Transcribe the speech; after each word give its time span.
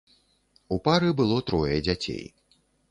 У 0.75 0.79
пары 0.89 1.13
было 1.21 1.39
трое 1.51 1.77
дзяцей. 1.91 2.23